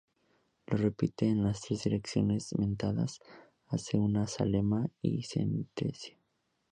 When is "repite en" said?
0.77-1.43